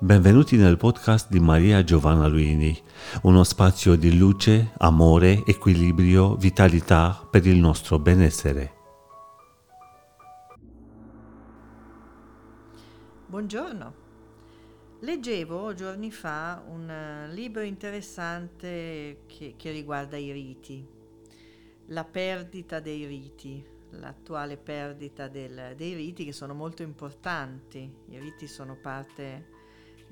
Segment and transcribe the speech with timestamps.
[0.00, 2.76] Benvenuti nel podcast di Maria Giovanna Luini,
[3.22, 8.74] uno spazio di luce, amore, equilibrio, vitalità per il nostro benessere.
[13.28, 13.94] Buongiorno.
[14.98, 20.84] Leggevo giorni fa un eh, libro interessante che, che riguarda i riti,
[21.86, 27.88] la perdita dei riti, l'attuale perdita del, dei riti che sono molto importanti.
[28.08, 29.53] I riti sono parte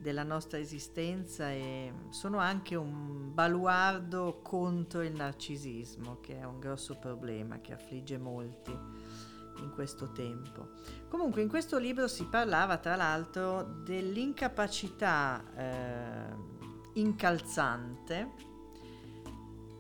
[0.03, 6.99] della nostra esistenza e sono anche un baluardo contro il narcisismo, che è un grosso
[6.99, 8.77] problema che affligge molti
[9.59, 10.71] in questo tempo.
[11.09, 16.35] Comunque in questo libro si parlava tra l'altro dell'incapacità eh,
[16.95, 18.31] incalzante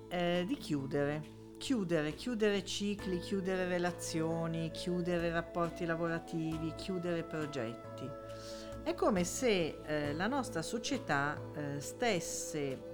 [0.09, 1.41] eh, di chiudere.
[1.59, 8.11] Chiudere, chiudere cicli, chiudere relazioni, chiudere rapporti lavorativi, chiudere progetti.
[8.85, 12.91] È come se eh, la nostra società eh, stesse,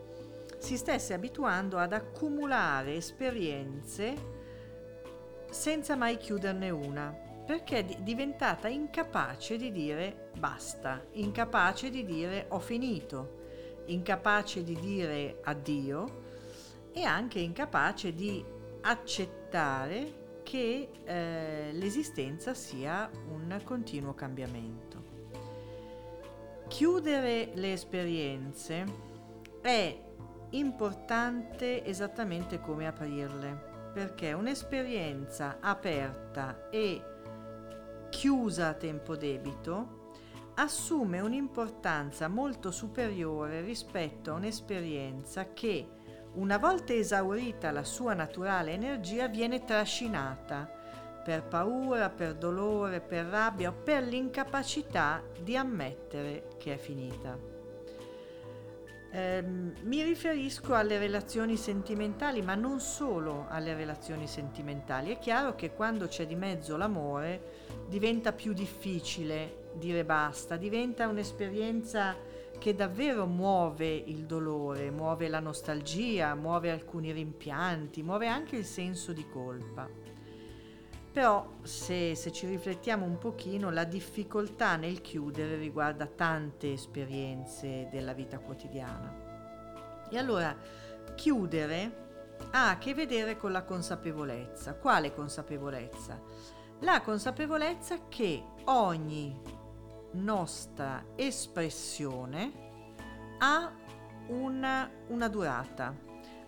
[0.58, 4.36] si stesse abituando ad accumulare esperienze
[5.48, 7.10] senza mai chiuderne una,
[7.46, 15.38] perché è diventata incapace di dire basta, incapace di dire ho finito, incapace di dire
[15.44, 16.26] addio
[16.92, 18.44] e anche incapace di
[18.82, 24.87] accettare che eh, l'esistenza sia un continuo cambiamento.
[26.68, 28.84] Chiudere le esperienze
[29.62, 29.98] è
[30.50, 37.02] importante esattamente come aprirle, perché un'esperienza aperta e
[38.10, 40.12] chiusa a tempo debito
[40.56, 45.88] assume un'importanza molto superiore rispetto a un'esperienza che,
[46.34, 50.77] una volta esaurita la sua naturale energia, viene trascinata
[51.28, 57.38] per paura, per dolore, per rabbia o per l'incapacità di ammettere che è finita.
[59.10, 65.10] Eh, mi riferisco alle relazioni sentimentali, ma non solo alle relazioni sentimentali.
[65.10, 72.16] È chiaro che quando c'è di mezzo l'amore diventa più difficile dire basta, diventa un'esperienza
[72.58, 79.12] che davvero muove il dolore, muove la nostalgia, muove alcuni rimpianti, muove anche il senso
[79.12, 80.16] di colpa.
[81.12, 88.12] Però se, se, ci riflettiamo un pochino, la difficoltà nel chiudere riguarda tante esperienze della
[88.12, 90.06] vita quotidiana.
[90.10, 90.56] E allora
[91.14, 92.06] chiudere
[92.50, 94.74] ha a che vedere con la consapevolezza.
[94.74, 96.20] Quale consapevolezza?
[96.80, 99.40] La consapevolezza che ogni
[100.12, 102.66] nostra espressione
[103.38, 103.72] ha
[104.28, 105.94] una, una durata,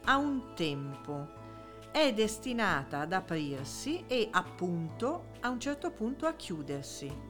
[0.05, 1.39] ha un tempo
[1.93, 7.29] è destinata ad aprirsi e appunto a un certo punto a chiudersi.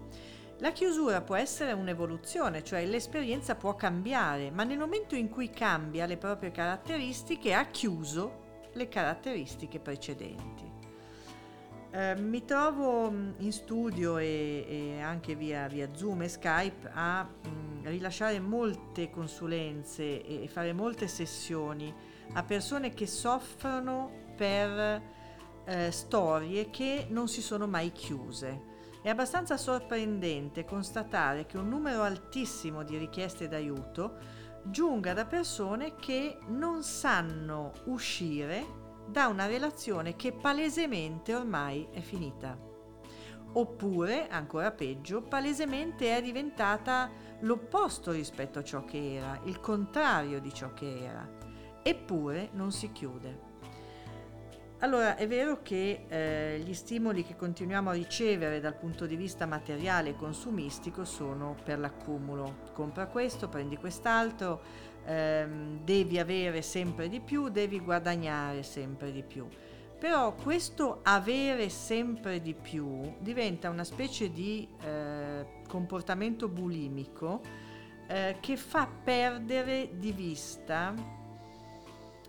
[0.59, 6.05] La chiusura può essere un'evoluzione, cioè l'esperienza può cambiare, ma nel momento in cui cambia
[6.05, 10.70] le proprie caratteristiche ha chiuso le caratteristiche precedenti.
[11.93, 13.09] Eh, mi trovo
[13.39, 20.25] in studio e, e anche via, via, Zoom e Skype a mh, rilasciare molte consulenze
[20.25, 21.93] e fare molte sessioni
[22.35, 25.03] a persone che soffrono per
[25.65, 28.69] eh, storie che non si sono mai chiuse.
[29.03, 34.17] È abbastanza sorprendente constatare che un numero altissimo di richieste d'aiuto
[34.63, 38.80] giunga da persone che non sanno uscire
[39.11, 42.57] da una relazione che palesemente ormai è finita.
[43.53, 47.11] Oppure, ancora peggio, palesemente è diventata
[47.41, 51.29] l'opposto rispetto a ciò che era, il contrario di ciò che era.
[51.83, 53.49] Eppure non si chiude.
[54.83, 59.45] Allora, è vero che eh, gli stimoli che continuiamo a ricevere dal punto di vista
[59.45, 62.61] materiale e consumistico sono per l'accumulo.
[62.73, 64.63] Compra questo, prendi quest'altro,
[65.05, 69.47] ehm, devi avere sempre di più, devi guadagnare sempre di più.
[69.99, 77.43] Però questo avere sempre di più diventa una specie di eh, comportamento bulimico
[78.07, 80.95] eh, che fa perdere di vista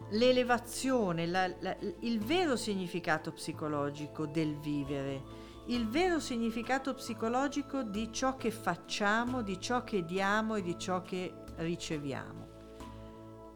[0.10, 5.22] l'elevazione, la, la, il vero significato psicologico del vivere,
[5.68, 11.02] il vero significato psicologico di ciò che facciamo, di ciò che diamo e di ciò
[11.02, 12.50] che riceviamo.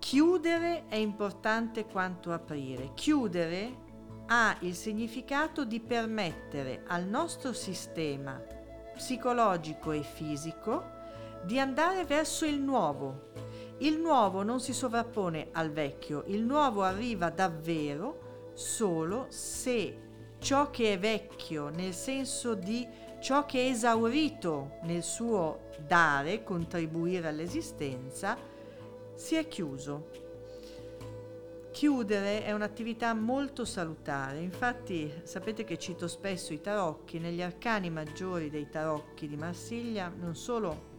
[0.05, 2.91] Chiudere è importante quanto aprire.
[2.93, 3.75] Chiudere
[4.27, 8.39] ha il significato di permettere al nostro sistema
[8.93, 10.91] psicologico e fisico
[11.43, 13.31] di andare verso il nuovo,
[13.79, 20.01] il nuovo non si sovrappone al vecchio, il nuovo arriva davvero solo se
[20.37, 22.87] ciò che è vecchio, nel senso di
[23.19, 28.53] ciò che è esaurito nel suo dare, contribuire all'esistenza,
[29.15, 30.23] si è chiuso.
[31.71, 38.49] Chiudere è un'attività molto salutare, infatti sapete che cito spesso i tarocchi, negli arcani maggiori
[38.49, 40.93] dei tarocchi di Marsiglia non solo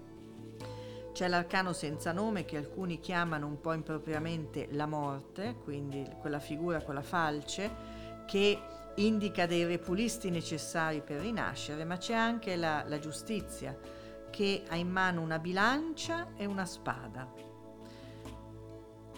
[1.16, 6.82] c'è l'arcano senza nome che alcuni chiamano un po' impropriamente la morte, quindi quella figura,
[6.82, 7.70] quella falce,
[8.26, 8.60] che
[8.96, 13.74] indica dei repulisti necessari per rinascere, ma c'è anche la, la giustizia
[14.28, 17.32] che ha in mano una bilancia e una spada.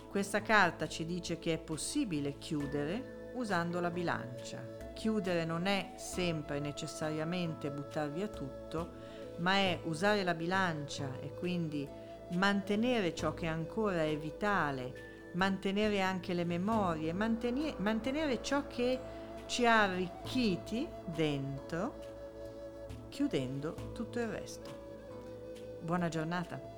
[0.09, 4.77] Questa carta ci dice che è possibile chiudere usando la bilancia.
[4.95, 8.93] Chiudere non è sempre necessariamente buttare via tutto,
[9.39, 11.87] ma è usare la bilancia e quindi
[12.33, 18.99] mantenere ciò che ancora è vitale, mantenere anche le memorie, mantenere, mantenere ciò che
[19.45, 21.95] ci ha arricchiti dentro,
[23.11, 24.71] chiudendo tutto il resto.
[25.83, 26.78] Buona giornata.